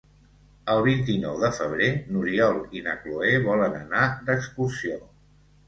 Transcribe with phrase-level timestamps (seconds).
[0.75, 5.01] El vint-i-nou de febrer n'Oriol i na Cloè volen anar d'excursió.